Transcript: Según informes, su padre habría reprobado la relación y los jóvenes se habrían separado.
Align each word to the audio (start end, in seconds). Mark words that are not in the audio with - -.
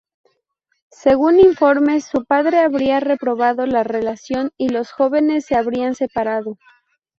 Según 0.89 1.37
informes, 1.39 2.05
su 2.05 2.25
padre 2.25 2.57
habría 2.57 2.99
reprobado 2.99 3.67
la 3.67 3.83
relación 3.83 4.49
y 4.57 4.69
los 4.69 4.91
jóvenes 4.91 5.45
se 5.45 5.55
habrían 5.55 5.93
separado. 5.93 6.57